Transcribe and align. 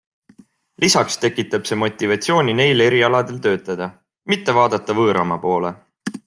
Lisaks 0.85 1.17
tekitab 1.25 1.67
see 1.69 1.77
motivatsiooni 1.81 2.55
neil 2.61 2.81
erialadel 2.87 3.39
töötada, 3.45 3.91
mitte 4.35 4.57
vaadata 4.61 4.97
võõramaa 5.03 5.43
poole. 5.47 5.75